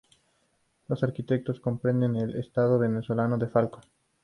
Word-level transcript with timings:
La 0.87 0.97
arquidiócesis 0.99 1.59
comprende 1.61 2.07
el 2.23 2.33
estado 2.35 2.79
venezolano 2.79 3.37
de 3.37 3.47
Falcón. 3.47 3.83